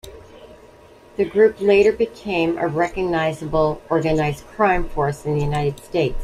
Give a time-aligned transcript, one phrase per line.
[1.17, 6.17] The group later became a recognizable organized crime force in the United States.